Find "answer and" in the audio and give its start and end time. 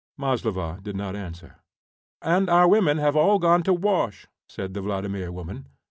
1.15-2.49